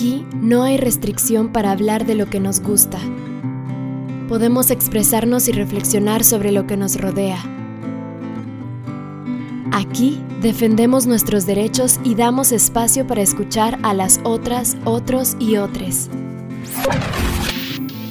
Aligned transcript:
Aquí 0.00 0.24
no 0.32 0.62
hay 0.62 0.78
restricción 0.78 1.52
para 1.52 1.72
hablar 1.72 2.06
de 2.06 2.14
lo 2.14 2.24
que 2.24 2.40
nos 2.40 2.60
gusta. 2.60 2.98
Podemos 4.30 4.70
expresarnos 4.70 5.46
y 5.46 5.52
reflexionar 5.52 6.24
sobre 6.24 6.52
lo 6.52 6.66
que 6.66 6.78
nos 6.78 6.98
rodea. 6.98 7.38
Aquí 9.72 10.18
defendemos 10.40 11.06
nuestros 11.06 11.44
derechos 11.44 12.00
y 12.02 12.14
damos 12.14 12.50
espacio 12.50 13.06
para 13.06 13.20
escuchar 13.20 13.78
a 13.82 13.92
las 13.92 14.20
otras, 14.24 14.78
otros 14.86 15.36
y 15.38 15.58
otras. 15.58 16.08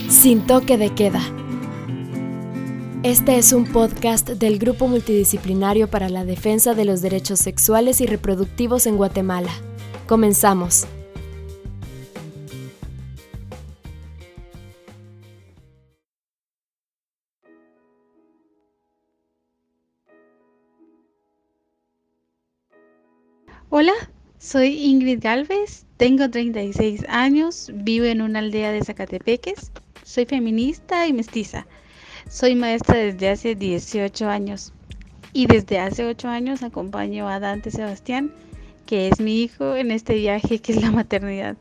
Sin 0.09 0.45
toque 0.45 0.77
de 0.77 0.93
queda. 0.93 1.23
Este 3.01 3.39
es 3.39 3.51
un 3.51 3.65
podcast 3.65 4.29
del 4.29 4.59
Grupo 4.59 4.87
Multidisciplinario 4.87 5.87
para 5.87 6.09
la 6.09 6.23
Defensa 6.23 6.75
de 6.75 6.85
los 6.85 7.01
Derechos 7.01 7.39
Sexuales 7.39 7.99
y 7.99 8.05
Reproductivos 8.05 8.85
en 8.85 8.95
Guatemala. 8.95 9.49
Comenzamos. 10.05 10.85
Hola, 23.71 23.93
soy 24.39 24.83
Ingrid 24.83 25.19
Galvez, 25.21 25.85
tengo 25.97 26.27
36 26.27 27.05
años, 27.07 27.69
vivo 27.71 28.05
en 28.05 28.23
una 28.23 28.39
aldea 28.39 28.71
de 28.71 28.83
Zacatepeques, 28.83 29.71
soy 30.03 30.25
feminista 30.25 31.05
y 31.05 31.13
mestiza. 31.13 31.67
Soy 32.27 32.55
maestra 32.55 32.97
desde 32.97 33.29
hace 33.29 33.53
18 33.53 34.27
años 34.27 34.73
y 35.33 35.45
desde 35.45 35.77
hace 35.77 36.03
8 36.03 36.29
años 36.29 36.63
acompaño 36.63 37.29
a 37.29 37.39
Dante 37.39 37.69
Sebastián, 37.69 38.33
que 38.87 39.07
es 39.07 39.19
mi 39.19 39.43
hijo, 39.43 39.75
en 39.75 39.91
este 39.91 40.15
viaje 40.15 40.57
que 40.57 40.71
es 40.71 40.81
la 40.81 40.89
maternidad. 40.89 41.55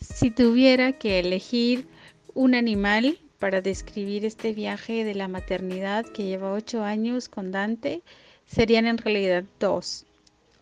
Si 0.00 0.32
tuviera 0.32 0.94
que 0.94 1.20
elegir 1.20 1.86
un 2.34 2.56
animal 2.56 3.20
para 3.38 3.60
describir 3.60 4.24
este 4.24 4.52
viaje 4.52 5.04
de 5.04 5.14
la 5.14 5.28
maternidad 5.28 6.04
que 6.06 6.24
lleva 6.24 6.52
8 6.52 6.82
años 6.82 7.28
con 7.28 7.52
Dante, 7.52 8.02
serían 8.46 8.86
en 8.86 8.98
realidad 8.98 9.44
dos 9.60 10.07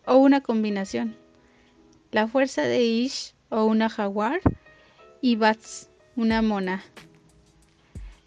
o 0.07 0.17
una 0.17 0.41
combinación. 0.41 1.15
La 2.11 2.27
fuerza 2.27 2.63
de 2.63 2.81
Ish 2.81 3.35
o 3.49 3.65
una 3.65 3.89
jaguar 3.89 4.39
y 5.21 5.35
Bats, 5.35 5.89
una 6.15 6.41
mona. 6.41 6.83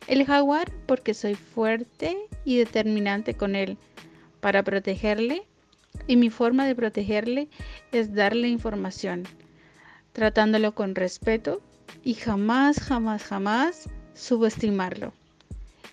El 0.06 0.24
jaguar 0.26 0.70
porque 0.86 1.14
soy 1.14 1.34
fuerte 1.34 2.16
y 2.44 2.58
determinante 2.58 3.34
con 3.34 3.56
él 3.56 3.78
para 4.40 4.62
protegerle 4.62 5.42
y 6.06 6.16
mi 6.16 6.30
forma 6.30 6.66
de 6.66 6.74
protegerle 6.74 7.48
es 7.92 8.14
darle 8.14 8.48
información, 8.48 9.24
tratándolo 10.12 10.74
con 10.74 10.94
respeto 10.94 11.62
y 12.04 12.14
jamás, 12.14 12.78
jamás, 12.78 13.24
jamás 13.24 13.88
subestimarlo. 14.14 15.12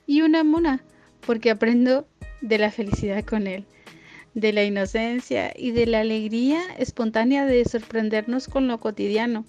Y 0.05 0.22
una 0.22 0.44
mona 0.44 0.83
porque 1.25 1.49
aprendo 1.49 2.07
de 2.41 2.57
la 2.57 2.72
felicidad 2.72 3.23
con 3.23 3.47
él 3.47 3.66
de 4.38 4.53
la 4.53 4.63
inocencia 4.63 5.52
y 5.57 5.71
de 5.71 5.88
la 5.88 6.02
alegría 6.02 6.61
espontánea 6.77 7.47
de 7.47 7.66
sorprendernos 7.66 8.47
con 8.47 8.67
lo 8.67 8.79
cotidiano 8.79 9.45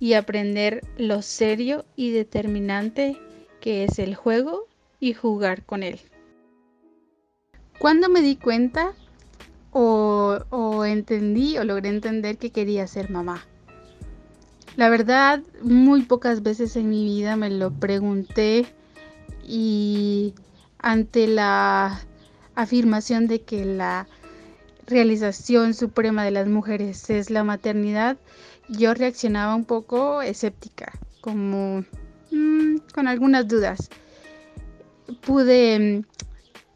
y 0.00 0.14
aprender 0.14 0.80
lo 0.96 1.20
serio 1.20 1.84
y 1.94 2.10
determinante 2.10 3.18
que 3.60 3.84
es 3.84 3.98
el 3.98 4.14
juego 4.14 4.66
y 4.98 5.12
jugar 5.12 5.62
con 5.66 5.82
él. 5.82 6.00
Cuando 7.78 8.08
me 8.08 8.22
di 8.22 8.36
cuenta 8.36 8.94
o, 9.72 10.84
entendí 10.86 11.58
o 11.58 11.64
logré 11.64 11.90
entender 11.90 12.38
que 12.38 12.50
quería 12.50 12.86
ser 12.86 13.10
mamá. 13.10 13.44
La 14.76 14.88
verdad, 14.88 15.42
muy 15.60 16.04
pocas 16.04 16.42
veces 16.42 16.76
en 16.76 16.88
mi 16.88 17.04
vida 17.04 17.36
me 17.36 17.50
lo 17.50 17.72
pregunté 17.72 18.64
y 19.46 20.32
ante 20.78 21.26
la 21.26 22.07
afirmación 22.58 23.28
de 23.28 23.42
que 23.42 23.64
la 23.64 24.08
realización 24.84 25.74
suprema 25.74 26.24
de 26.24 26.32
las 26.32 26.48
mujeres 26.48 27.08
es 27.08 27.30
la 27.30 27.44
maternidad, 27.44 28.18
yo 28.68 28.94
reaccionaba 28.94 29.54
un 29.54 29.64
poco 29.64 30.22
escéptica, 30.22 30.92
como 31.20 31.84
mm, 32.32 32.78
con 32.92 33.06
algunas 33.06 33.46
dudas. 33.46 33.90
Pude 35.20 35.78
mm, 35.78 36.04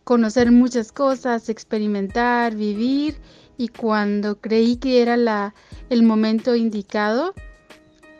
conocer 0.05 0.53
muchas 0.53 0.93
cosas, 0.93 1.49
experimentar, 1.49 2.55
vivir 2.55 3.17
y 3.59 3.67
cuando 3.67 4.41
creí 4.41 4.77
que 4.77 5.03
era 5.03 5.17
la, 5.17 5.53
el 5.91 6.05
momento 6.05 6.55
indicado, 6.55 7.35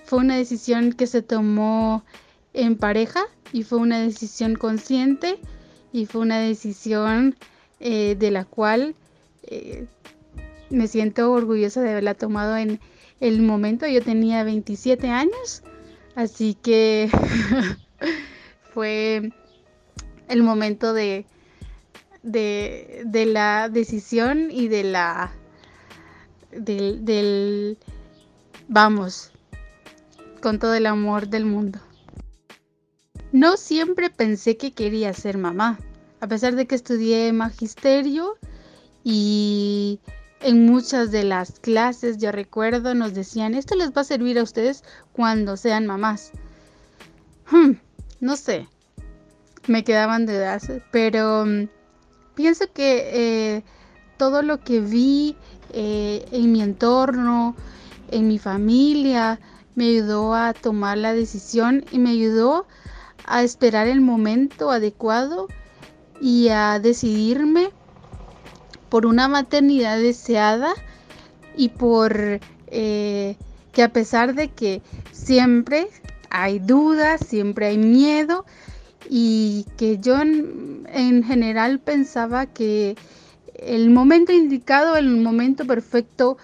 fue 0.05 0.19
una 0.19 0.37
decisión 0.37 0.93
que 0.95 1.07
se 1.07 1.23
tomó 1.23 2.05
en 2.55 2.77
pareja 2.77 3.23
y 3.53 3.63
fue 3.63 3.79
una 3.79 4.01
decisión 4.01 4.57
consciente 4.57 5.39
y 5.93 6.07
fue 6.07 6.23
una 6.23 6.39
decisión 6.41 7.37
eh, 7.85 8.15
de 8.17 8.31
la 8.31 8.45
cual 8.45 8.95
eh, 9.43 9.87
me 10.71 10.87
siento 10.87 11.33
orgullosa 11.33 11.83
de 11.83 11.91
haberla 11.91 12.15
tomado 12.15 12.57
en 12.57 12.79
el 13.19 13.43
momento. 13.43 13.89
Yo 13.89 14.01
tenía 14.01 14.45
27 14.45 15.09
años, 15.09 15.65
así 16.15 16.55
que 16.55 17.11
fue 18.73 19.33
el 20.29 20.43
momento 20.45 20.95
de, 20.95 21.27
de, 22.23 23.27
la 23.27 23.69
decisión 23.69 24.53
y 24.53 24.69
de 24.69 24.85
la 24.85 25.33
del, 26.53 27.05
del 27.05 27.79
vamos 28.69 29.33
con 30.41 30.61
todo 30.61 30.75
el 30.75 30.87
amor 30.87 31.27
del 31.27 31.47
mundo. 31.47 31.81
No 33.33 33.57
siempre 33.57 34.09
pensé 34.09 34.57
que 34.57 34.71
quería 34.71 35.13
ser 35.15 35.37
mamá 35.37 35.81
a 36.23 36.29
pesar 36.29 36.55
de 36.55 36.69
que 36.69 36.77
estudié 36.77 37.33
magisterio 37.33 38.39
y 39.03 39.99
en 40.41 40.67
muchas 40.67 41.11
de 41.11 41.25
las 41.25 41.59
clases, 41.59 42.19
yo 42.19 42.31
recuerdo, 42.31 42.95
nos 42.95 43.13
decían, 43.13 43.55
esto 43.55 43.75
les 43.75 43.91
va 43.91 44.03
a 44.03 44.05
servir 44.05 44.39
a 44.39 44.45
ustedes 44.45 44.85
cuando 45.13 45.57
sean 45.57 45.85
mamás. 45.85 46.31
Hmm, 47.51 47.73
no 48.21 48.37
sé, 48.37 48.69
me 49.67 49.83
quedaban 49.83 50.25
dudas, 50.25 50.71
pero 50.93 51.45
mm, 51.45 51.69
pienso 52.37 52.73
que 52.73 53.57
eh, 53.57 53.65
todo 54.17 54.43
lo 54.43 54.61
que 54.61 54.79
vi 54.79 55.37
eh, 55.73 56.25
en 56.31 56.53
mi 56.53 56.63
entorno, 56.63 57.57
en 58.13 58.29
mi 58.29 58.39
familia, 58.39 59.41
me 59.75 59.87
ayudó 59.89 60.37
a 60.37 60.53
tomar 60.53 60.99
la 60.99 61.15
decisión 61.15 61.85
y 61.91 61.99
me 61.99 62.11
ayudó 62.11 62.69
a 63.25 63.43
esperar 63.43 63.89
el 63.89 64.01
momento 64.01 64.71
adecuado 64.71 65.49
y 66.23 66.51
a 66.51 66.79
decidirme 66.79 67.71
por 68.89 69.07
una 69.07 69.27
maternidad 69.27 69.99
deseada 69.99 70.73
y 71.57 71.71
por 71.71 72.41
eh, 72.69 73.37
que 73.73 73.83
a 73.83 73.93
pesar 73.93 74.35
de 74.35 74.47
que 74.47 74.83
siempre 75.11 75.89
hay 76.31 76.61
dudas, 76.61 77.27
siempre 77.27 77.67
hay 77.67 77.79
miedo 77.79 78.45
y 79.11 79.67
que 79.77 79.99
yo 79.99 80.21
en, 80.21 81.25
general 81.25 81.81
pensaba 81.81 82.47
que 82.47 82.95
el 83.55 83.91
momento 83.91 84.31
indicado, 84.31 84.97
el 84.97 85.09
momento 85.17 85.67
perfecto 85.67 86.39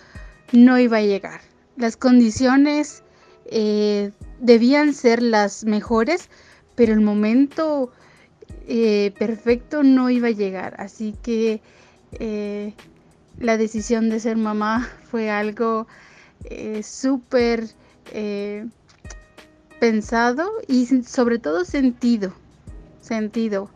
no 0.51 0.77
iba 0.77 0.97
a 0.97 1.03
llegar. 1.03 1.41
Las 1.77 1.97
condiciones 1.97 3.05
eh, 3.47 4.11
debían 4.41 4.93
ser 4.93 5.23
las 5.23 5.65
mejores, 5.65 6.29
pero 6.75 6.93
el 6.95 7.01
momento 7.01 7.93
eh, 8.71 9.15
perfecto 9.19 9.83
no 9.83 10.11
iba 10.11 10.29
a 10.29 10.33
llegar. 10.33 10.75
Así 10.79 11.15
que 11.23 11.63
eh, 12.13 12.75
la 13.39 13.57
decisión 13.57 14.11
de 14.11 14.21
ser 14.21 14.37
mamá 14.37 14.91
fue 15.11 15.31
algo 15.31 15.87
eh, 16.45 16.83
súper 16.83 17.67
pensado 19.81 20.51
y 20.67 20.87
sobre 20.87 21.39
todo 21.39 21.65
sentido. 21.65 22.35
Sentido. 23.01 23.71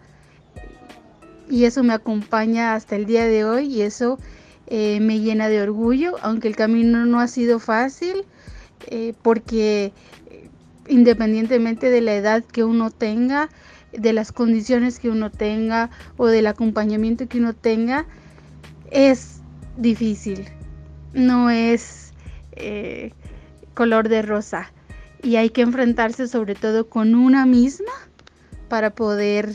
Y 1.49 1.65
eso 1.65 1.83
me 1.83 1.95
acompaña 1.95 2.75
hasta 2.75 2.97
el 2.97 3.06
día 3.06 3.27
de 3.27 3.45
hoy 3.45 3.67
y 3.67 3.83
eso 3.83 4.19
me 4.71 5.21
llena 5.21 5.50
de 5.50 5.61
orgullo, 5.61 6.17
aunque 6.23 6.49
el 6.49 6.56
camino 6.56 7.05
no 7.05 7.21
ha 7.21 7.29
sido 7.29 7.59
fácil, 7.59 8.25
porque 9.21 9.93
independientemente 10.88 11.91
de 11.91 12.00
la 12.00 12.15
edad 12.15 12.43
que 12.43 12.65
uno 12.65 12.91
tenga, 12.91 13.50
de 13.93 14.12
las 14.12 14.33
condiciones 14.33 14.99
que 14.99 15.11
uno 15.11 15.31
tenga 15.31 15.91
o 16.17 16.27
del 16.27 16.47
acompañamiento 16.47 17.29
que 17.29 17.39
uno 17.39 17.53
tenga, 17.53 18.06
es 18.91 19.41
difícil, 19.77 20.49
no 21.12 21.50
es 21.50 22.12
eh, 22.53 23.12
color 23.75 24.09
de 24.09 24.23
rosa 24.23 24.71
y 25.23 25.37
hay 25.37 25.50
que 25.50 25.62
enfrentarse 25.62 26.27
sobre 26.27 26.55
todo 26.55 26.89
con 26.89 27.15
una 27.15 27.47
misma 27.47 27.93
para 28.69 28.91
poder 28.91 29.50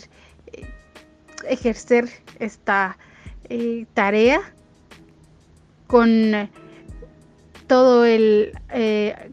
eh, 0.47 0.65
ejercer 1.49 2.09
esta 2.39 2.97
eh, 3.49 3.85
tarea 3.93 4.41
con 5.87 6.49
todo 7.67 8.05
el 8.05 8.53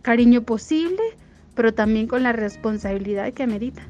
cariño 0.03 0.43
posible, 0.43 1.03
pero 1.55 1.75
también 1.75 2.07
con 2.07 2.23
la 2.23 2.33
responsabilidad 2.33 3.33
que 3.33 3.43
amerita. 3.43 3.83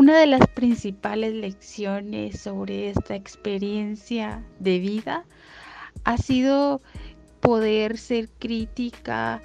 Una 0.00 0.18
de 0.18 0.26
las 0.26 0.48
principales 0.48 1.34
lecciones 1.34 2.40
sobre 2.40 2.88
esta 2.88 3.14
experiencia 3.14 4.42
de 4.58 4.78
vida 4.78 5.26
ha 6.04 6.16
sido 6.16 6.80
poder 7.40 7.98
ser 7.98 8.30
crítica 8.38 9.42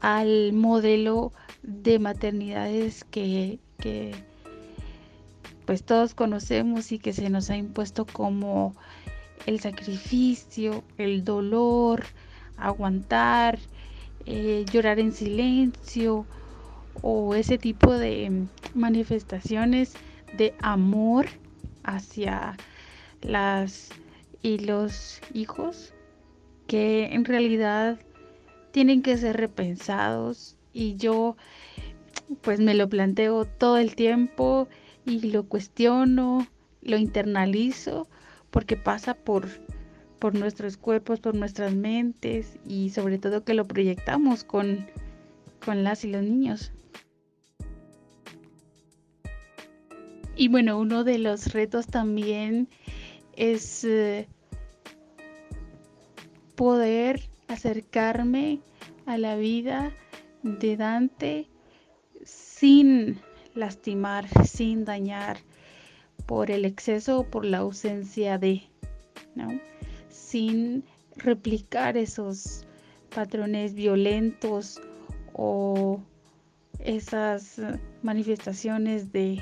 al 0.00 0.54
modelo 0.54 1.30
de 1.62 1.98
maternidades 1.98 3.04
que, 3.04 3.58
pues 5.66 5.84
todos 5.84 6.14
conocemos 6.14 6.90
y 6.90 6.98
que 6.98 7.12
se 7.12 7.28
nos 7.28 7.50
ha 7.50 7.58
impuesto 7.58 8.06
como 8.06 8.74
el 9.44 9.60
sacrificio, 9.60 10.84
el 10.96 11.22
dolor, 11.22 12.02
aguantar, 12.56 13.58
eh, 14.24 14.64
llorar 14.72 14.98
en 14.98 15.12
silencio 15.12 16.24
o 17.00 17.34
ese 17.34 17.58
tipo 17.58 17.92
de 17.96 18.46
manifestaciones 18.74 19.94
de 20.36 20.54
amor 20.60 21.26
hacia 21.84 22.56
las 23.22 23.90
y 24.42 24.58
los 24.58 25.20
hijos 25.32 25.94
que 26.66 27.06
en 27.12 27.24
realidad 27.24 27.98
tienen 28.72 29.02
que 29.02 29.16
ser 29.16 29.36
repensados 29.36 30.56
y 30.72 30.96
yo 30.96 31.36
pues 32.40 32.60
me 32.60 32.74
lo 32.74 32.88
planteo 32.88 33.44
todo 33.44 33.76
el 33.76 33.94
tiempo 33.94 34.68
y 35.04 35.20
lo 35.30 35.44
cuestiono, 35.44 36.46
lo 36.80 36.96
internalizo 36.96 38.08
porque 38.50 38.76
pasa 38.76 39.14
por, 39.14 39.48
por 40.18 40.34
nuestros 40.34 40.76
cuerpos, 40.76 41.20
por 41.20 41.34
nuestras 41.34 41.74
mentes 41.74 42.58
y 42.66 42.90
sobre 42.90 43.18
todo 43.18 43.44
que 43.44 43.54
lo 43.54 43.66
proyectamos 43.66 44.44
con, 44.44 44.86
con 45.64 45.84
las 45.84 46.04
y 46.04 46.08
los 46.08 46.22
niños. 46.22 46.72
Y 50.42 50.48
bueno, 50.48 50.76
uno 50.76 51.04
de 51.04 51.18
los 51.18 51.52
retos 51.52 51.86
también 51.86 52.68
es 53.36 53.84
eh, 53.84 54.26
poder 56.56 57.30
acercarme 57.46 58.58
a 59.06 59.18
la 59.18 59.36
vida 59.36 59.92
de 60.42 60.76
Dante 60.76 61.46
sin 62.24 63.20
lastimar, 63.54 64.26
sin 64.44 64.84
dañar, 64.84 65.38
por 66.26 66.50
el 66.50 66.64
exceso 66.64 67.20
o 67.20 67.24
por 67.24 67.44
la 67.44 67.58
ausencia 67.58 68.36
de, 68.36 68.64
¿no? 69.36 69.60
Sin 70.08 70.82
replicar 71.14 71.96
esos 71.96 72.66
patrones 73.14 73.74
violentos 73.74 74.80
o 75.34 76.00
esas 76.80 77.62
manifestaciones 78.02 79.12
de, 79.12 79.40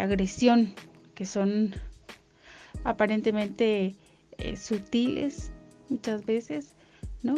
agresión 0.00 0.74
que 1.14 1.24
son 1.24 1.74
aparentemente 2.84 3.94
eh, 4.38 4.56
sutiles 4.56 5.50
muchas 5.88 6.24
veces, 6.26 6.74
¿no? 7.22 7.36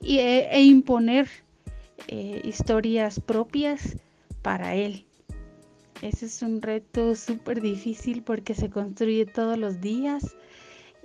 Y, 0.00 0.18
e, 0.18 0.48
e 0.54 0.62
imponer 0.62 1.28
eh, 2.08 2.40
historias 2.44 3.20
propias 3.20 3.96
para 4.42 4.74
él, 4.74 5.06
ese 6.02 6.26
es 6.26 6.42
un 6.42 6.60
reto 6.60 7.14
súper 7.16 7.60
difícil 7.62 8.22
porque 8.22 8.54
se 8.54 8.68
construye 8.68 9.24
todos 9.24 9.58
los 9.58 9.80
días 9.80 10.36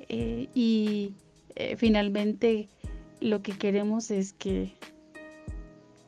eh, 0.10 0.50
y 0.54 1.14
finalmente 1.78 2.68
lo 3.22 3.42
que 3.42 3.54
queremos 3.54 4.12
es 4.12 4.34
que 4.34 4.74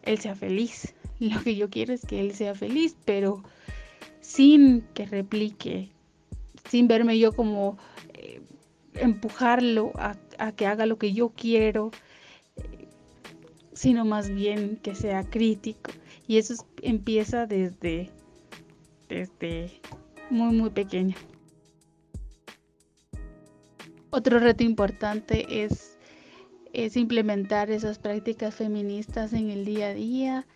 él 0.04 0.20
sea 0.20 0.36
feliz. 0.36 0.94
Lo 1.20 1.42
que 1.42 1.56
yo 1.56 1.70
quiero 1.70 1.94
es 1.94 2.02
que 2.06 2.20
él 2.20 2.34
sea 2.34 2.54
feliz, 2.54 2.98
pero 3.06 3.44
sin 4.24 4.82
que 4.94 5.06
replique, 5.06 5.92
sin 6.70 6.88
verme 6.88 7.20
yo 7.20 7.34
como 7.34 7.78
eh, 8.14 8.42
empujarlo 8.96 9.92
a, 9.96 10.16
que 10.54 10.66
haga 10.66 10.86
lo 10.86 10.98
que 10.98 11.14
yo 11.14 11.30
quiero, 11.30 11.92
sino 13.74 14.06
más 14.06 14.30
bien 14.30 14.78
que 14.78 14.96
sea 14.96 15.24
crítico. 15.24 15.92
Y 16.26 16.38
eso 16.38 16.56
empieza 16.82 17.46
desde 17.46 18.10
desde 19.10 19.82
muy 20.30 20.56
muy 20.56 20.70
pequeña. 20.70 21.18
Otro 24.10 24.40
reto 24.40 24.64
importante 24.64 25.64
es 25.64 25.98
implementar 26.96 27.72
esas 27.72 28.00
prácticas 28.00 28.56
feministas 28.56 29.34
en 29.34 29.50
el 29.50 29.66
día 29.66 29.90
a 29.90 29.94
día, 29.94 30.48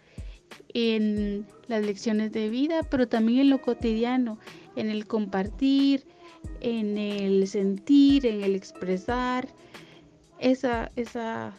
en 0.73 1.45
las 1.67 1.85
lecciones 1.85 2.31
de 2.31 2.49
vida, 2.49 2.83
pero 2.83 3.07
también 3.07 3.39
en 3.39 3.49
lo 3.49 3.61
cotidiano, 3.61 4.37
en 4.75 4.89
el 4.89 5.07
compartir, 5.07 6.05
en 6.61 6.97
el 6.97 7.47
sentir, 7.47 8.25
en 8.25 8.43
el 8.43 8.55
expresar. 8.55 9.47
Esa, 10.39 10.91
esa 10.95 11.53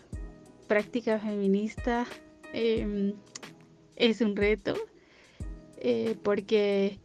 práctica 0.69 1.19
feminista 1.19 2.06
em, 2.52 3.14
es 3.96 4.20
un 4.20 4.37
reto 4.37 4.76
eh, 5.79 6.17
porque 6.23 7.00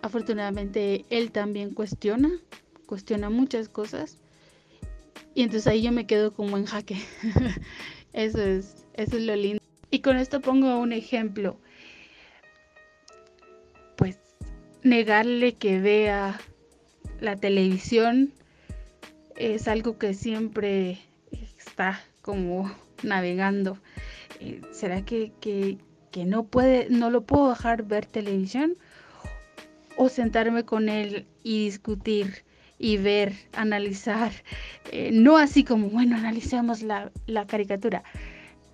afortunadamente 0.00 1.04
él 1.10 1.30
también 1.32 1.74
cuestiona, 1.74 2.30
cuestiona 2.86 3.28
muchas 3.30 3.68
cosas. 3.68 4.18
Y 5.34 5.42
entonces 5.42 5.66
ahí 5.66 5.82
yo 5.82 5.92
me 5.92 6.06
quedo 6.06 6.32
como 6.32 6.56
en 6.56 6.64
jaque. 6.64 6.96
eso, 8.12 8.40
es, 8.40 8.86
eso 8.94 9.16
es 9.16 9.22
lo 9.22 9.36
lindo. 9.36 9.67
Y 9.98 10.00
con 10.00 10.16
esto 10.16 10.40
pongo 10.40 10.78
un 10.78 10.92
ejemplo. 10.92 11.58
Pues 13.96 14.16
negarle 14.84 15.54
que 15.54 15.80
vea 15.80 16.38
la 17.20 17.34
televisión 17.34 18.32
es 19.34 19.66
algo 19.66 19.98
que 19.98 20.14
siempre 20.14 21.00
está 21.32 22.00
como 22.22 22.72
navegando. 23.02 23.76
Eh, 24.38 24.60
¿Será 24.70 25.04
que, 25.04 25.32
que, 25.40 25.78
que 26.12 26.24
no 26.24 26.44
puede, 26.44 26.88
no 26.90 27.10
lo 27.10 27.22
puedo 27.22 27.48
dejar 27.48 27.82
ver 27.82 28.06
televisión 28.06 28.74
o 29.96 30.08
sentarme 30.08 30.64
con 30.64 30.88
él 30.88 31.26
y 31.42 31.64
discutir 31.64 32.44
y 32.78 32.96
ver, 32.96 33.32
analizar, 33.52 34.30
eh, 34.92 35.10
no 35.12 35.36
así 35.36 35.64
como, 35.64 35.90
bueno, 35.90 36.16
analicemos 36.16 36.82
la, 36.82 37.10
caricatura, 37.46 38.04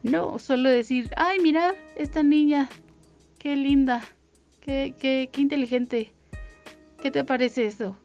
no, 0.04 0.38
solo 0.38 0.68
decir, 0.68 1.10
ay, 1.16 1.40
mira, 1.40 1.74
esta 1.96 2.22
niña, 2.22 2.68
qué 3.38 3.56
linda, 3.56 4.04
qué, 4.60 4.94
qué, 5.00 5.30
qué 5.32 5.40
inteligente, 5.40 6.12
¿qué 7.02 7.10
te 7.10 7.24
parece 7.24 7.64
eso? 7.64 7.96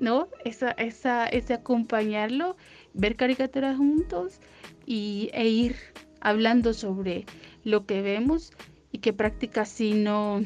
¿No? 0.00 0.26
Esa, 0.44 0.72
esa, 0.72 1.26
ese 1.26 1.54
acompañarlo, 1.54 2.56
ver 2.92 3.14
caricaturas 3.14 3.76
juntos 3.76 4.40
y, 4.84 5.30
e 5.32 5.46
ir 5.46 5.76
hablando 6.20 6.74
sobre 6.74 7.24
lo 7.62 7.86
que 7.86 8.02
vemos 8.02 8.52
y 8.90 8.98
qué 8.98 9.12
prácticas 9.12 9.68
si 9.68 9.92
no 9.94 10.42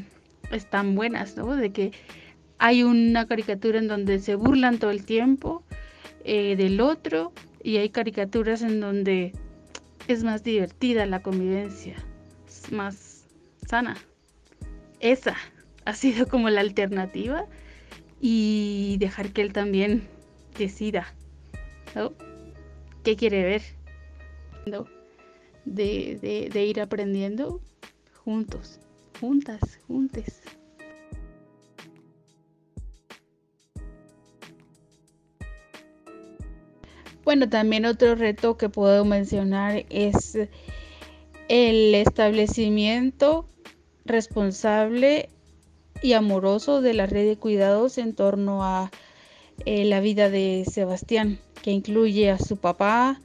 están 0.52 0.94
buenas, 0.94 1.38
¿no? 1.38 1.56
De 1.56 1.72
que 1.72 1.92
hay 2.58 2.82
una 2.82 3.26
caricatura 3.26 3.78
en 3.78 3.88
donde 3.88 4.18
se 4.18 4.34
burlan 4.34 4.78
todo 4.78 4.90
el 4.90 5.06
tiempo 5.06 5.62
eh, 6.24 6.54
del 6.54 6.82
otro 6.82 7.32
y 7.62 7.78
hay 7.78 7.88
caricaturas 7.88 8.60
en 8.60 8.80
donde 8.80 9.32
es 10.08 10.24
más 10.24 10.42
divertida 10.42 11.06
la 11.06 11.22
convivencia, 11.22 11.96
es 12.46 12.72
más 12.72 13.24
sana. 13.66 13.96
Esa 15.00 15.36
ha 15.84 15.94
sido 15.94 16.26
como 16.26 16.50
la 16.50 16.60
alternativa 16.60 17.46
y 18.20 18.96
dejar 18.98 19.30
que 19.30 19.42
él 19.42 19.52
también 19.52 20.08
decida, 20.58 21.14
¿no? 21.94 22.12
¿Qué 23.04 23.16
quiere 23.16 23.44
ver? 23.44 23.62
¿No? 24.66 24.86
de, 25.74 26.64
ir 26.66 26.80
aprendiendo 26.80 27.60
juntos, 28.24 28.80
juntas, 29.20 29.60
juntes. 29.86 30.37
Bueno, 37.28 37.46
también 37.50 37.84
otro 37.84 38.14
reto 38.14 38.56
que 38.56 38.70
puedo 38.70 39.04
mencionar 39.04 39.84
es 39.90 40.38
el 41.48 41.94
establecimiento 41.94 43.46
responsable 44.06 45.28
y 46.00 46.14
amoroso 46.14 46.80
de 46.80 46.94
la 46.94 47.04
red 47.04 47.28
de 47.28 47.36
cuidados 47.36 47.98
en 47.98 48.14
torno 48.14 48.64
a 48.64 48.90
eh, 49.66 49.84
la 49.84 50.00
vida 50.00 50.30
de 50.30 50.64
Sebastián, 50.72 51.38
que 51.60 51.70
incluye 51.70 52.30
a 52.30 52.38
su 52.38 52.56
papá, 52.56 53.20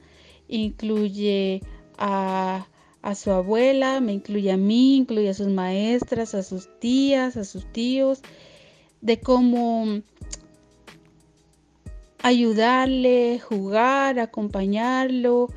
incluye 0.48 1.62
a, 1.96 2.66
su 3.14 3.30
abuela, 3.30 4.02
me 4.02 4.12
incluye 4.12 4.52
a 4.52 4.58
mí, 4.58 4.96
incluye 4.96 5.30
a 5.30 5.34
sus 5.34 5.48
maestras, 5.48 6.34
a 6.34 6.42
sus 6.42 6.68
tías, 6.78 7.38
a 7.38 7.44
sus 7.44 7.64
tíos, 7.72 8.20
de 9.00 9.18
cómo 9.18 10.02
ayudarle, 12.24 13.38
jugar, 13.38 14.18
acompañarlo, 14.18 15.50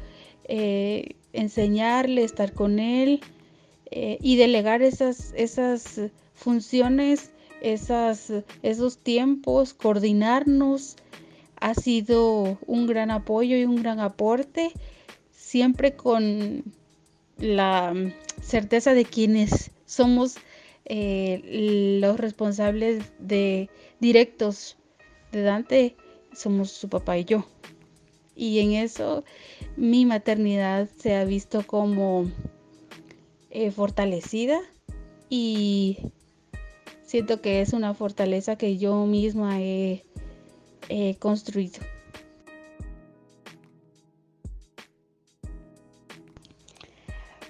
eh, 0.44 1.16
enseñarle, 1.32 2.26
estar 2.26 2.52
con 2.52 2.80
él 2.80 3.22
eh, 3.90 4.18
y 4.22 4.36
delegar 4.36 4.82
esas, 4.82 5.34
esas 5.38 6.02
funciones, 6.34 7.32
esas, 7.62 8.34
esos 8.64 8.98
tiempos, 8.98 9.74
coordinarnos. 9.74 10.98
Ha 11.56 11.74
sido 11.74 12.60
un 12.68 12.86
gran 12.86 13.12
apoyo 13.12 13.56
y 13.56 13.64
un 13.64 13.78
gran 13.78 14.02
aporte, 14.02 14.74
siempre 15.32 15.96
con 15.96 16.66
la 17.38 17.94
certeza 18.42 18.94
de 18.94 19.06
quienes 19.06 19.72
somos 19.86 20.36
eh, 20.84 22.00
los 22.02 22.20
responsables 22.20 23.06
de 23.20 23.70
directos 24.02 24.76
de 25.32 25.44
Dante, 25.44 25.96
somos 26.38 26.72
su 26.72 26.90
papá 26.90 27.18
y 27.18 27.26
yo. 27.26 27.46
Y 28.36 28.60
en 28.60 28.74
eso 28.74 29.24
mi 29.76 30.06
maternidad 30.06 30.88
se 30.98 31.16
ha 31.16 31.26
visto 31.26 31.66
como 31.66 32.30
eh, 33.50 33.72
fortalecida 33.72 34.60
y 35.30 35.98
siento 37.04 37.42
que 37.42 37.62
es 37.62 37.74
una 37.74 37.94
fortaleza 37.94 38.58
que 38.58 38.78
yo 38.78 39.06
misma 39.06 39.60
he 39.60 40.04
construido. 41.20 41.80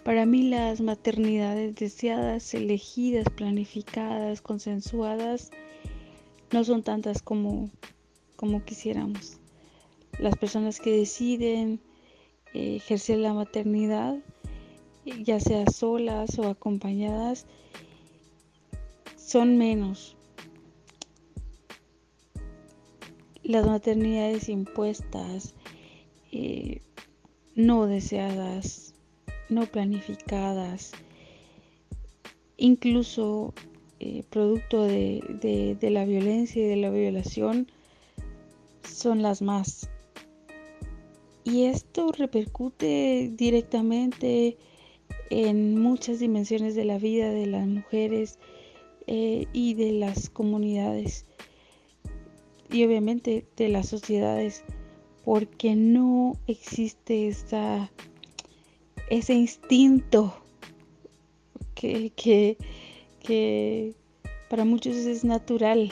Para 0.08 0.26
mí 0.26 0.44
las 0.44 0.80
maternidades 0.80 1.76
deseadas, 1.76 2.54
elegidas, 2.54 3.26
planificadas, 3.36 4.42
consensuadas, 4.42 5.52
no 6.54 6.64
son 6.64 6.82
tantas 6.82 7.22
como, 7.22 7.70
como 8.38 8.64
quisiéramos. 8.64 9.40
Las 10.20 10.38
personas 10.38 10.80
que 10.80 10.92
deciden 10.92 11.82
eh, 12.54 12.78
ejercer 12.78 13.18
la 13.18 13.34
maternidad, 13.34 14.18
ya 15.24 15.40
sea 15.40 15.66
solas 15.68 16.40
o 16.40 16.48
acompañadas, 16.48 17.46
son 19.18 19.58
menos. 19.58 20.16
Las 23.44 23.66
maternidades 23.66 24.50
impuestas, 24.50 25.54
eh, 26.32 26.82
no 27.56 27.88
deseadas, 27.88 28.94
no 29.50 29.66
planificadas, 29.66 30.92
incluso 32.58 33.54
eh, 34.00 34.24
producto 34.30 34.84
de, 34.84 35.76
de 35.80 35.90
la 35.90 36.06
violencia 36.06 36.64
y 36.64 36.68
de 36.68 36.76
la 36.76 36.90
violación, 36.90 37.68
son 38.88 39.22
las 39.22 39.42
más. 39.42 39.90
Y 41.44 41.66
esto 41.66 42.12
repercute 42.12 43.32
directamente 43.34 44.58
en 45.30 45.80
muchas 45.82 46.20
dimensiones 46.20 46.76
de 46.76 46.86
la 46.86 46.98
vida 46.98 47.30
de 47.30 47.46
las 47.46 47.68
mujeres 47.68 48.40
eh, 49.08 49.46
y 49.54 49.74
de 49.74 49.94
las 49.94 50.30
comunidades 50.30 51.26
y 52.70 52.84
obviamente 52.84 53.46
de 53.56 53.70
las 53.70 53.88
sociedades 53.88 54.64
porque 55.24 55.76
no 55.76 56.34
existe 56.48 57.30
esa 57.30 57.90
ese 59.10 59.34
instinto 59.34 60.34
que, 61.76 62.58
que, 63.22 63.94
para 64.50 64.66
muchos 64.66 64.96
es 64.96 65.24
natural, 65.24 65.92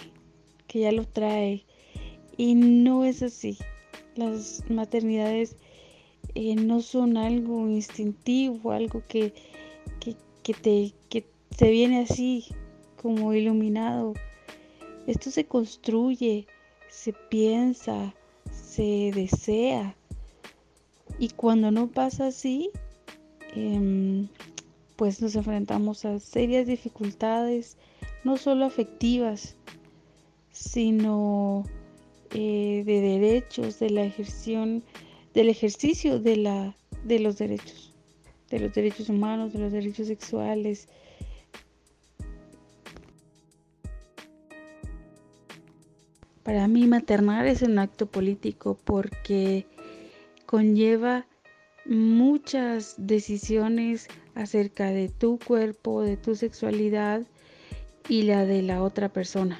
que 0.68 0.80
ya 0.80 0.92
lo 0.92 1.06
trae. 1.06 1.64
Y 2.38 2.56
no 2.56 3.06
es 3.06 3.24
así. 3.24 3.58
Las 4.16 4.64
maternidades 4.70 5.58
eh, 6.34 6.56
no 6.56 6.82
son 6.82 7.18
algo 7.18 7.68
instintivo, 7.68 8.72
algo 8.72 9.04
que, 9.08 9.34
que, 10.00 10.54
te, 10.54 10.94
que 11.10 11.26
te 11.58 11.70
viene 11.70 12.00
así 12.00 12.46
como 13.02 13.34
iluminado. 13.34 14.14
Esto 15.08 15.32
se 15.32 15.46
construye, 15.46 16.48
se 16.90 17.14
piensa, 17.14 18.14
se 18.52 19.12
desea. 19.14 19.96
Y 21.20 21.30
cuando 21.30 21.72
no 21.72 21.88
pasa 21.88 22.28
así, 22.28 22.72
Em, 23.56 24.28
pues 24.98 25.22
nos 25.22 25.36
enfrentamos 25.36 26.04
a 26.04 26.20
serias 26.20 26.68
dificultades, 26.68 27.78
no 28.26 28.36
solo 28.36 28.66
afectivas, 28.66 29.56
sino 30.52 31.64
eh, 32.32 32.84
de 32.86 33.02
derechos, 33.02 33.80
de 33.80 33.90
la 33.90 34.04
ejerción, 34.04 34.84
del 35.34 35.50
ejercicio 35.50 36.20
de, 36.20 36.38
la, 36.38 36.76
de 37.04 37.20
los 37.20 37.38
derechos, 37.38 37.94
de 38.50 38.60
los 38.60 38.74
derechos 38.74 39.10
humanos, 39.10 39.54
de 39.54 39.60
los 39.60 39.72
derechos 39.72 40.08
sexuales. 40.08 40.88
Para 46.44 46.68
mí 46.68 46.88
maternar 46.88 47.48
es 47.48 47.62
un 47.64 47.80
acto 47.80 48.06
político 48.06 48.78
porque 48.86 49.66
conlleva 50.46 51.26
muchas 51.86 52.96
decisiones 52.98 54.08
acerca 54.36 54.92
de 54.92 55.10
tu 55.10 55.40
cuerpo, 55.40 56.02
de 56.02 56.18
tu 56.18 56.36
sexualidad 56.36 57.24
y 58.10 58.24
la 58.24 58.46
de 58.46 58.62
la 58.62 58.84
otra 58.84 59.10
persona. 59.10 59.60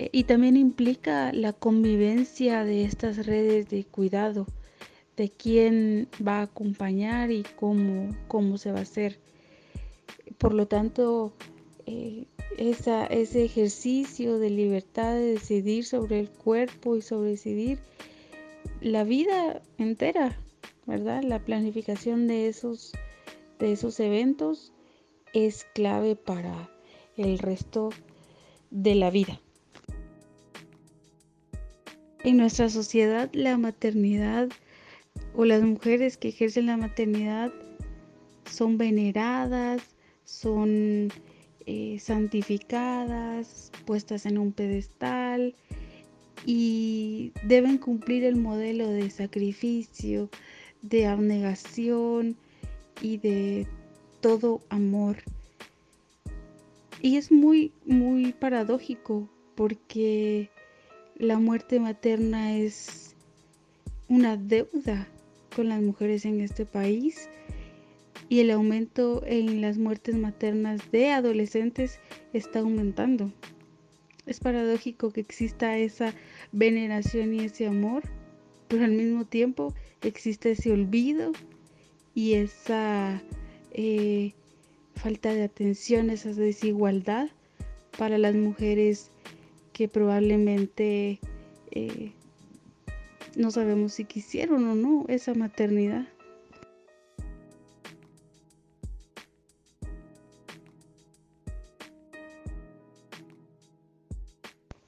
Eh, 0.00 0.08
y 0.12 0.24
también 0.24 0.56
implica 0.56 1.30
la 1.34 1.52
convivencia 1.52 2.64
de 2.64 2.84
estas 2.84 3.26
redes 3.26 3.68
de 3.68 3.84
cuidado, 3.84 4.46
de 5.14 5.28
quién 5.28 6.08
va 6.26 6.38
a 6.38 6.42
acompañar 6.44 7.30
y 7.30 7.42
cómo, 7.56 8.16
cómo 8.26 8.56
se 8.56 8.72
va 8.72 8.78
a 8.78 8.82
hacer. 8.82 9.18
Por 10.38 10.54
lo 10.54 10.66
tanto, 10.66 11.34
eh, 11.84 12.24
ese 12.56 13.44
ejercicio 13.44 14.38
de 14.38 14.48
libertad 14.48 15.12
de 15.14 15.32
decidir 15.32 15.84
sobre 15.84 16.20
el 16.20 16.30
cuerpo 16.30 16.96
y 16.96 17.02
sobre 17.02 17.32
decidir 17.32 17.78
la 18.80 19.04
vida 19.04 19.60
entera 19.76 20.38
¿verdad? 20.86 21.22
La 21.22 21.38
planificación 21.40 22.26
de 22.26 22.48
esos, 22.48 22.92
de 23.58 23.72
esos 23.72 24.00
eventos 24.00 24.72
es 25.34 25.66
clave 25.74 26.16
para 26.16 26.70
el 27.18 27.38
resto 27.38 27.90
de 28.70 28.94
la 28.94 29.10
vida. 29.10 29.40
En 32.22 32.36
nuestra 32.36 32.68
sociedad 32.68 33.30
la 33.32 33.56
maternidad 33.56 34.50
o 35.34 35.46
las 35.46 35.62
mujeres 35.62 36.18
que 36.18 36.28
ejercen 36.28 36.66
la 36.66 36.76
maternidad 36.76 37.50
son 38.44 38.76
veneradas, 38.76 39.82
son 40.24 41.08
eh, 41.64 41.98
santificadas, 41.98 43.72
puestas 43.86 44.26
en 44.26 44.36
un 44.36 44.52
pedestal 44.52 45.54
y 46.44 47.32
deben 47.44 47.78
cumplir 47.78 48.24
el 48.24 48.36
modelo 48.36 48.88
de 48.88 49.08
sacrificio, 49.08 50.28
de 50.82 51.06
abnegación 51.06 52.36
y 53.00 53.16
de 53.16 53.66
todo 54.20 54.60
amor. 54.68 55.16
Y 57.00 57.16
es 57.16 57.32
muy, 57.32 57.72
muy 57.86 58.32
paradójico 58.34 59.26
porque 59.54 60.50
la 61.20 61.38
muerte 61.38 61.78
materna 61.78 62.56
es 62.56 63.14
una 64.08 64.38
deuda 64.38 65.06
con 65.54 65.68
las 65.68 65.82
mujeres 65.82 66.24
en 66.24 66.40
este 66.40 66.64
país 66.64 67.28
y 68.30 68.40
el 68.40 68.50
aumento 68.50 69.22
en 69.26 69.60
las 69.60 69.76
muertes 69.76 70.14
maternas 70.16 70.80
de 70.90 71.10
adolescentes 71.10 72.00
está 72.32 72.60
aumentando. 72.60 73.30
Es 74.24 74.40
paradójico 74.40 75.10
que 75.10 75.20
exista 75.20 75.76
esa 75.76 76.14
veneración 76.52 77.34
y 77.34 77.40
ese 77.40 77.66
amor, 77.66 78.02
pero 78.68 78.86
al 78.86 78.92
mismo 78.92 79.26
tiempo 79.26 79.74
existe 80.00 80.52
ese 80.52 80.72
olvido 80.72 81.32
y 82.14 82.32
esa 82.34 83.20
eh, 83.72 84.32
falta 84.94 85.34
de 85.34 85.42
atención, 85.42 86.08
esa 86.08 86.32
desigualdad 86.32 87.28
para 87.98 88.16
las 88.16 88.34
mujeres 88.34 89.10
que 89.80 89.88
probablemente 89.88 91.20
eh, 91.70 92.12
no 93.34 93.50
sabemos 93.50 93.94
si 93.94 94.04
quisieron 94.04 94.68
o 94.68 94.74
no 94.74 95.06
esa 95.08 95.32
maternidad. 95.32 96.06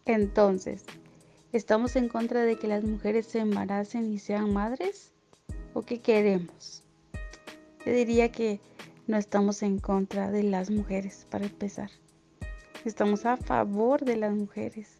Entonces, 0.04 0.84
¿Estamos 1.54 1.96
en 1.96 2.08
contra 2.10 2.44
de 2.44 2.56
que 2.56 2.68
las 2.68 2.84
mujeres 2.84 3.24
se 3.24 3.38
embaracen 3.38 4.12
y 4.12 4.18
sean 4.18 4.52
madres? 4.52 5.12
¿O 5.72 5.80
qué 5.80 6.00
queremos? 6.00 6.82
Yo 7.86 7.92
diría 7.92 8.30
que 8.30 8.60
no 9.06 9.16
estamos 9.16 9.62
en 9.62 9.78
contra 9.78 10.30
de 10.30 10.42
las 10.42 10.70
mujeres, 10.70 11.26
para 11.30 11.46
empezar. 11.46 11.90
Estamos 12.84 13.26
a 13.26 13.36
favor 13.36 14.04
de 14.04 14.16
las 14.16 14.34
mujeres, 14.34 14.98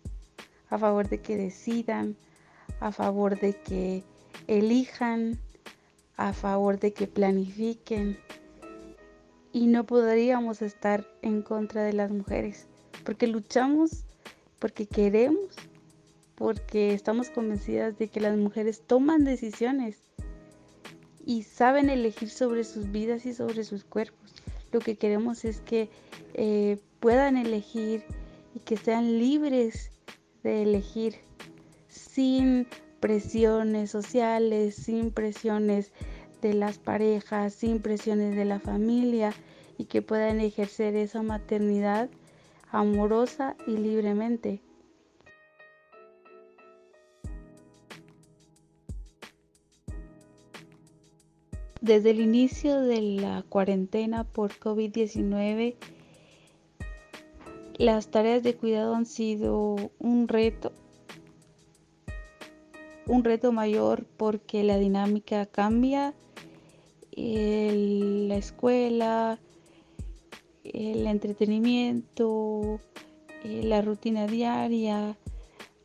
a 0.71 0.79
favor 0.79 1.09
de 1.09 1.21
que 1.21 1.37
decidan, 1.37 2.17
a 2.79 2.93
favor 2.93 3.41
de 3.41 3.55
que 3.55 4.05
elijan, 4.47 5.41
a 6.17 6.33
favor 6.33 6.79
de 6.79 6.93
que 6.93 7.09
planifiquen. 7.09 8.17
Y 9.53 9.67
no 9.67 9.85
podríamos 9.85 10.62
estar 10.62 11.05
en 11.23 11.43
contra 11.43 11.83
de 11.83 11.93
las 11.93 12.12
mujeres, 12.12 12.69
porque 13.05 13.27
luchamos, 13.27 14.05
porque 14.61 14.87
queremos, 14.87 15.57
porque 16.37 16.95
estamos 16.95 17.31
convencidas 17.31 17.99
de 17.99 18.07
que 18.07 18.21
las 18.21 18.37
mujeres 18.37 18.81
toman 18.87 19.25
decisiones 19.25 19.99
y 21.27 21.43
saben 21.43 21.91
elegir 21.91 22.31
sobre 22.31 22.62
sus 22.62 22.93
vidas 22.93 23.27
y 23.27 23.35
sobre 23.35 23.65
sus 23.65 23.83
cuerpos. 23.83 24.33
Lo 24.71 24.79
que 24.79 24.97
queremos 24.97 25.45
es 25.45 25.61
que 25.61 25.91
eh, 26.35 26.79
puedan 27.02 27.37
elegir 27.37 28.04
y 28.54 28.61
que 28.61 28.76
sean 28.76 29.18
libres 29.18 29.90
de 30.44 30.62
elegir 30.62 31.16
sin 31.88 32.68
presiones 33.00 33.90
sociales, 33.90 34.76
sin 34.76 35.11
presiones 35.11 35.90
de 36.42 36.54
las 36.54 36.78
parejas, 36.78 37.54
sin 37.54 37.82
presiones 37.82 38.37
de 38.37 38.44
la 38.44 38.61
familia 38.61 39.35
y 39.78 39.87
que 39.87 40.00
puedan 40.00 40.38
ejercer 40.38 40.94
esa 40.94 41.25
maternidad 41.25 42.09
amorosa 42.71 43.56
y 43.66 43.73
libremente. 43.73 44.61
Desde 51.80 52.11
el 52.11 52.21
inicio 52.21 52.80
de 52.80 53.02
la 53.02 53.42
cuarentena 53.49 54.23
por 54.23 54.52
COVID-19, 54.52 55.75
las 57.79 58.11
tareas 58.11 58.43
de 58.43 58.57
cuidado 58.57 58.95
han 58.95 59.07
sido 59.07 59.76
un 59.99 60.29
reto, 60.29 60.73
un 63.07 63.25
reto 63.25 63.52
mayor 63.52 64.07
porque 64.17 64.62
la 64.62 64.79
dinámica 64.79 65.47
cambia, 65.47 66.14
la 67.14 68.37
escuela, 68.37 69.38
el 70.64 71.07
entretenimiento, 71.07 72.81
la 73.45 73.83
rutina 73.83 74.26
diaria 74.26 75.17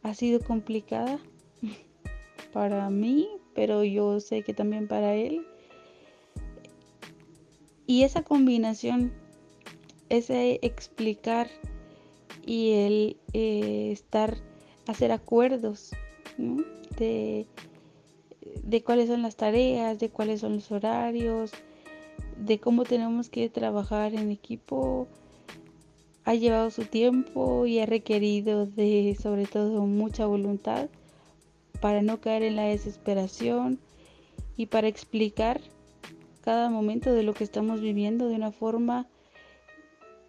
ha 0.03 0.13
sido 0.13 0.39
complicada 0.39 1.19
para 2.53 2.89
mí, 2.89 3.27
pero 3.53 3.83
yo 3.83 4.19
sé 4.19 4.43
que 4.43 4.53
también 4.53 4.87
para 4.87 5.15
él. 5.15 5.45
Y 7.85 8.03
esa 8.03 8.21
combinación, 8.21 9.13
ese 10.09 10.59
explicar 10.61 11.47
y 12.47 12.71
el 12.71 13.17
eh, 13.33 13.91
estar, 13.91 14.37
hacer 14.87 15.11
acuerdos 15.11 15.91
de, 16.97 17.45
de 18.63 18.83
cuáles 18.83 19.09
son 19.09 19.21
las 19.21 19.35
tareas, 19.35 19.99
de 19.99 20.09
cuáles 20.09 20.39
son 20.39 20.55
los 20.55 20.71
horarios, 20.71 21.51
de 22.37 22.59
cómo 22.59 22.85
tenemos 22.85 23.29
que 23.29 23.49
trabajar 23.49 24.15
en 24.15 24.31
equipo, 24.31 25.07
ha 26.23 26.35
llevado 26.35 26.71
su 26.71 26.85
tiempo 26.85 27.65
y 27.65 27.79
ha 27.79 27.85
requerido 27.85 28.65
de 28.65 29.15
sobre 29.21 29.45
todo 29.45 29.85
mucha 29.85 30.25
voluntad 30.25 30.89
para 31.81 32.01
no 32.01 32.21
caer 32.21 32.43
en 32.43 32.55
la 32.55 32.63
desesperación 32.63 33.79
y 34.55 34.67
para 34.67 34.87
explicar 34.87 35.59
cada 36.41 36.69
momento 36.69 37.13
de 37.13 37.23
lo 37.23 37.33
que 37.33 37.43
estamos 37.43 37.81
viviendo 37.81 38.29
de 38.29 38.35
una 38.35 38.51
forma 38.51 39.05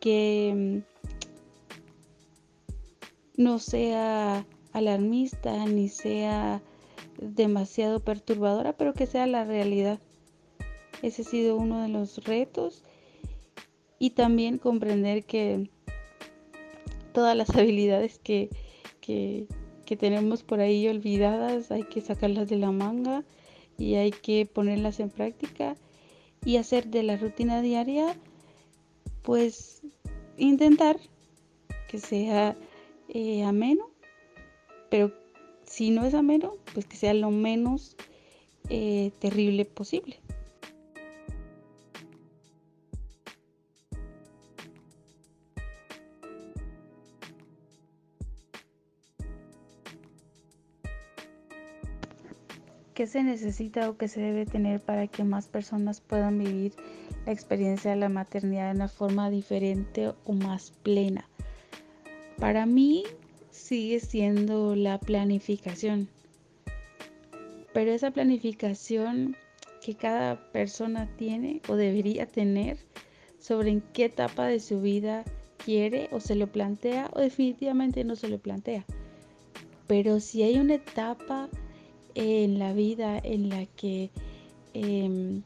que 0.00 0.82
no 3.38 3.60
sea 3.60 4.44
alarmista 4.72 5.64
ni 5.64 5.88
sea 5.88 6.60
demasiado 7.20 8.00
perturbadora, 8.00 8.76
pero 8.76 8.92
que 8.92 9.06
sea 9.06 9.26
la 9.26 9.44
realidad. 9.44 10.00
Ese 11.02 11.22
ha 11.22 11.24
sido 11.24 11.56
uno 11.56 11.80
de 11.80 11.88
los 11.88 12.24
retos 12.24 12.82
y 14.00 14.10
también 14.10 14.58
comprender 14.58 15.24
que 15.24 15.70
todas 17.12 17.36
las 17.36 17.50
habilidades 17.56 18.18
que, 18.18 18.50
que, 19.00 19.46
tenemos 19.98 20.42
por 20.42 20.60
ahí 20.60 20.86
olvidadas 20.86 21.70
hay 21.70 21.84
que 21.84 22.02
sacarlas 22.02 22.48
de 22.48 22.56
la 22.56 22.72
manga 22.72 23.24
y 23.78 23.94
hay 23.94 24.10
que 24.10 24.44
ponerlas 24.44 25.00
en 25.00 25.08
práctica 25.08 25.76
y 26.44 26.56
hacer 26.56 26.88
de 26.88 27.04
la 27.04 27.16
rutina 27.16 27.62
diaria 27.62 28.14
pues 29.22 29.82
intentar 30.36 30.98
que 31.88 31.98
sea 31.98 32.54
eh, 33.08 33.44
ameno, 33.44 33.90
pero 34.90 35.12
si 35.64 35.90
no 35.90 36.04
es 36.04 36.14
ameno, 36.14 36.54
pues 36.72 36.86
que 36.86 36.96
sea 36.96 37.14
lo 37.14 37.30
menos 37.30 37.96
eh, 38.70 39.12
terrible 39.18 39.64
posible. 39.64 40.20
¿Qué 52.98 53.06
se 53.06 53.22
necesita 53.22 53.88
o 53.88 53.96
qué 53.96 54.08
se 54.08 54.20
debe 54.20 54.44
tener 54.44 54.80
para 54.80 55.06
que 55.06 55.22
más 55.22 55.46
personas 55.46 56.00
puedan 56.00 56.36
vivir 56.36 56.72
la 57.26 57.32
experiencia 57.32 57.92
de 57.92 57.96
la 57.96 58.08
maternidad 58.08 58.70
de 58.70 58.74
una 58.74 58.88
forma 58.88 59.30
diferente 59.30 60.12
o 60.24 60.32
más 60.32 60.72
plena? 60.82 61.24
Para 62.38 62.66
mí 62.66 63.02
sigue 63.50 63.98
siendo 63.98 64.76
la 64.76 64.98
planificación, 64.98 66.08
pero 67.72 67.92
esa 67.92 68.12
planificación 68.12 69.36
que 69.84 69.94
cada 69.94 70.50
persona 70.52 71.08
tiene 71.16 71.60
o 71.68 71.74
debería 71.74 72.26
tener 72.26 72.78
sobre 73.40 73.70
en 73.70 73.80
qué 73.80 74.06
etapa 74.06 74.46
de 74.46 74.60
su 74.60 74.80
vida 74.80 75.24
quiere 75.64 76.08
o 76.12 76.20
se 76.20 76.34
lo 76.34 76.46
plantea 76.46 77.10
o 77.12 77.20
definitivamente 77.20 78.04
no 78.04 78.14
se 78.14 78.28
lo 78.28 78.38
plantea. 78.38 78.84
Pero 79.86 80.20
si 80.20 80.42
hay 80.42 80.58
una 80.58 80.74
etapa 80.74 81.48
en 82.14 82.58
la 82.58 82.72
vida 82.72 83.18
en 83.18 83.48
la 83.48 83.66
que 83.66 84.10
em, 84.74 85.42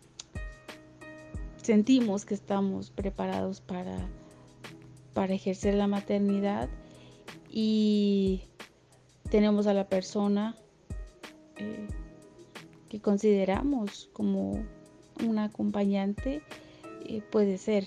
sentimos 1.56 2.24
que 2.24 2.34
estamos 2.34 2.90
preparados 2.90 3.60
para, 3.60 4.08
para 5.14 5.34
ejercer 5.34 5.74
la 5.74 5.86
maternidad, 5.86 6.68
y 7.52 8.44
tenemos 9.30 9.66
a 9.66 9.74
la 9.74 9.86
persona 9.86 10.56
eh, 11.58 11.86
que 12.88 13.00
consideramos 13.00 14.08
como 14.14 14.64
una 15.24 15.44
acompañante, 15.44 16.42
eh, 17.04 17.22
puede 17.30 17.58
ser 17.58 17.86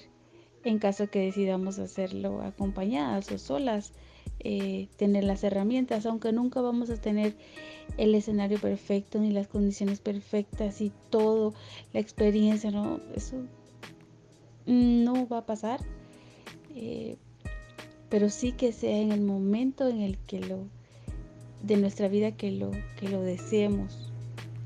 en 0.63 0.78
caso 0.78 1.10
que 1.10 1.19
decidamos 1.19 1.80
hacerlo 1.80 2.41
acompañadas 2.41 3.32
o 3.32 3.38
solas, 3.39 3.93
eh, 4.39 4.88
tener 4.97 5.23
las 5.23 5.43
herramientas, 5.43 6.06
aunque 6.06 6.32
nunca 6.32 6.62
vamos 6.62 6.91
a 6.91 6.97
tener 6.97 7.36
el 7.97 8.13
escenario 8.13 8.60
perfecto 8.60 9.19
ni 9.19 9.32
las 9.32 9.47
condiciones 9.47 9.99
perfectas 9.99 10.82
y 10.82 10.91
todo, 11.10 11.54
la 11.93 11.99
experiencia, 11.99 12.69
¿no? 12.69 12.99
Eso 13.15 13.38
no 14.65 15.28
va 15.28 15.39
a 15.39 15.45
pasar 15.45 15.82
pero 18.15 18.30
sí 18.30 18.54
que 18.54 18.71
sea 18.71 18.97
en 18.97 19.12
el 19.12 19.19
momento 19.19 19.89
en 19.89 19.99
el 19.99 20.17
que 20.19 20.39
lo 20.39 20.60
de 21.63 21.75
nuestra 21.75 22.08
vida 22.08 22.32
que 22.32 22.49
lo 22.49 22.71
que 22.97 23.10
lo 23.10 23.21
deseemos 23.21 24.10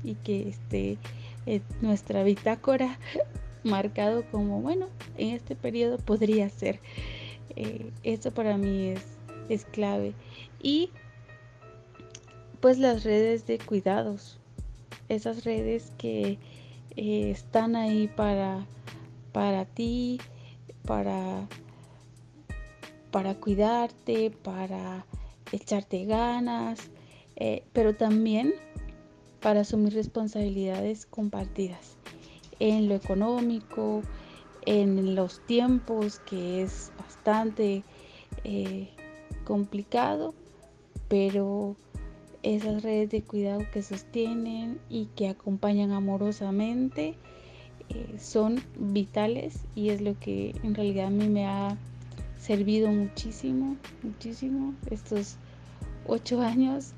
y 0.04 0.14
que 0.14 0.50
esté 0.50 0.98
en 1.46 1.60
nuestra 1.80 2.22
bitácora 2.22 2.96
marcado 3.64 4.22
como 4.30 4.60
bueno 4.60 4.86
en 5.18 5.30
este 5.34 5.56
periodo 5.56 5.98
podría 5.98 6.48
ser. 6.48 6.78
Eh, 7.56 7.90
eso 8.04 8.30
para 8.30 8.56
mí 8.56 8.90
es, 8.90 9.04
es 9.48 9.64
clave. 9.64 10.14
Y 10.62 10.90
pues 12.60 12.78
las 12.78 13.02
redes 13.02 13.48
de 13.48 13.58
cuidados. 13.58 14.38
Esas 15.08 15.42
redes 15.42 15.92
que 15.98 16.38
eh, 16.96 17.30
están 17.32 17.74
ahí 17.74 18.06
para 18.06 18.64
para 19.32 19.64
ti 19.64 20.20
para 20.86 21.48
para 23.10 23.34
cuidarte, 23.34 24.30
para 24.30 25.04
echarte 25.52 26.04
ganas, 26.04 26.90
eh, 27.36 27.64
pero 27.72 27.94
también 27.94 28.54
para 29.40 29.60
asumir 29.60 29.94
responsabilidades 29.94 31.06
compartidas 31.06 31.96
en 32.58 32.88
lo 32.88 32.94
económico, 32.94 34.02
en 34.66 35.14
los 35.14 35.44
tiempos, 35.46 36.20
que 36.20 36.62
es 36.62 36.92
bastante 36.98 37.82
eh, 38.44 38.90
complicado, 39.44 40.34
pero 41.08 41.76
esas 42.42 42.82
redes 42.82 43.10
de 43.10 43.22
cuidado 43.22 43.62
que 43.72 43.82
sostienen 43.82 44.78
y 44.88 45.06
que 45.16 45.28
acompañan 45.28 45.92
amorosamente 45.92 47.14
eh, 47.88 48.16
son 48.18 48.62
vitales 48.78 49.60
y 49.74 49.88
es 49.90 50.00
lo 50.00 50.18
que 50.18 50.54
en 50.62 50.74
realidad 50.74 51.06
a 51.06 51.10
mí 51.10 51.28
me 51.28 51.46
ha 51.46 51.76
servido 52.40 52.88
muchísimo, 52.88 53.76
muchísimo 54.02 54.74
estos 54.90 55.36
ocho 56.06 56.40
años 56.40 56.92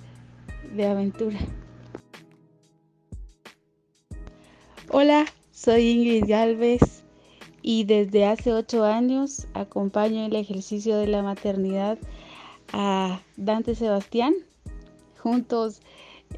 de 0.75 0.87
aventura. 0.87 1.39
Hola, 4.89 5.25
soy 5.51 5.89
Ingrid 5.89 6.25
Galvez 6.29 7.03
y 7.61 7.85
desde 7.85 8.25
hace 8.25 8.53
ocho 8.53 8.85
años 8.85 9.49
acompaño 9.55 10.27
el 10.27 10.37
ejercicio 10.37 10.97
de 10.99 11.09
la 11.09 11.23
maternidad 11.23 11.99
a 12.73 13.21
Dante 13.37 13.75
Sebastián. 13.75 14.35
Juntos 15.19 15.81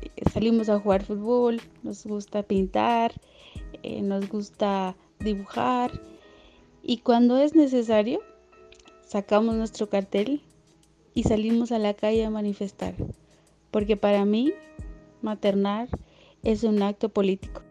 eh, 0.00 0.10
salimos 0.32 0.68
a 0.70 0.80
jugar 0.80 1.04
fútbol, 1.04 1.60
nos 1.82 2.06
gusta 2.06 2.42
pintar, 2.42 3.12
eh, 3.82 4.00
nos 4.00 4.28
gusta 4.28 4.96
dibujar 5.18 6.00
y 6.82 6.98
cuando 6.98 7.38
es 7.38 7.54
necesario 7.54 8.20
sacamos 9.06 9.54
nuestro 9.54 9.88
cartel 9.88 10.42
y 11.14 11.24
salimos 11.24 11.72
a 11.72 11.78
la 11.78 11.94
calle 11.94 12.24
a 12.24 12.30
manifestar, 12.30 12.94
porque 13.70 13.96
para 13.96 14.24
mí 14.24 14.52
maternar 15.22 15.88
es 16.42 16.64
un 16.64 16.82
acto 16.82 17.08
político. 17.08 17.63